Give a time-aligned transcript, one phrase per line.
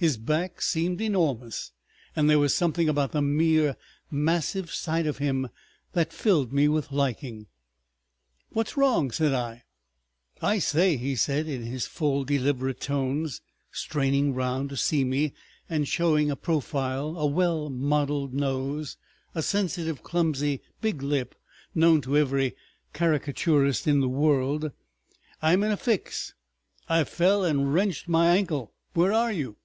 [0.00, 1.72] His back seemed enormous.
[2.14, 3.76] And there was something about the mere
[4.12, 5.48] massive sight of him
[5.92, 7.48] that filled me with liking.
[8.50, 9.64] "What's wrong?" said I.
[10.40, 13.40] "I say," he said, in his full deliberate tones,
[13.72, 15.32] straining round to see me
[15.68, 18.96] and showing a profile, a well modeled nose,
[19.34, 21.34] a sensitive, clumsy, big lip,
[21.74, 22.54] known to every
[22.94, 24.70] caricaturist in the world,
[25.42, 26.34] "I'm in a fix.
[26.88, 28.72] I fell and wrenched my ankle.
[28.94, 29.56] Where are you?"